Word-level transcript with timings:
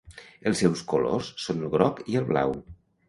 Els 0.51 0.61
seus 0.63 0.81
colors 0.95 1.29
són 1.45 1.61
el 1.67 1.71
groc 1.77 2.03
i 2.15 2.21
el 2.23 2.27
blau. 2.31 2.57